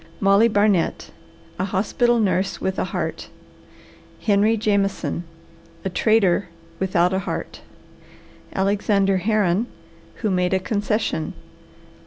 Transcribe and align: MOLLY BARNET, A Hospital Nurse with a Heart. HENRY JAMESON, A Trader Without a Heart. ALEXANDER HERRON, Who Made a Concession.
MOLLY 0.19 0.47
BARNET, 0.47 1.11
A 1.59 1.65
Hospital 1.65 2.19
Nurse 2.19 2.59
with 2.59 2.79
a 2.79 2.85
Heart. 2.85 3.29
HENRY 4.21 4.57
JAMESON, 4.57 5.25
A 5.85 5.89
Trader 5.91 6.49
Without 6.79 7.13
a 7.13 7.19
Heart. 7.19 7.61
ALEXANDER 8.55 9.17
HERRON, 9.17 9.67
Who 10.15 10.31
Made 10.31 10.55
a 10.55 10.59
Concession. 10.59 11.33